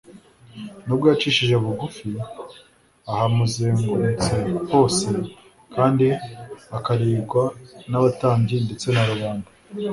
[0.85, 2.07] Nubwo yicishije bugufi
[3.11, 4.35] ahamuzengumtse
[4.71, 5.07] hose
[5.75, 6.07] kandi
[6.77, 7.43] akarigwa
[7.89, 9.49] n'abatambyi ndetse na rubanda,